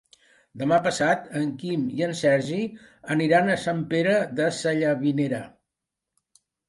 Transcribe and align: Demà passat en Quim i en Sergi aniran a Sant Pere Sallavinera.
Demà 0.59 0.77
passat 0.85 1.27
en 1.41 1.51
Quim 1.63 1.83
i 1.99 2.05
en 2.07 2.13
Sergi 2.21 2.61
aniran 3.17 3.51
a 3.51 3.59
Sant 3.67 3.85
Pere 3.93 4.49
Sallavinera. 4.63 5.43